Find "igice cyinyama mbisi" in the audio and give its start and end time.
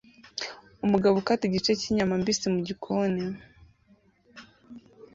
1.45-2.45